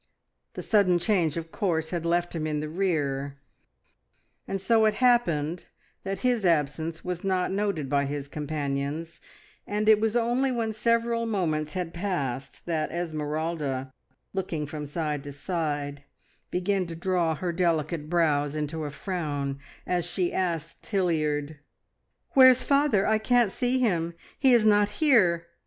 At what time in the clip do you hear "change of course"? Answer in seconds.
0.97-1.91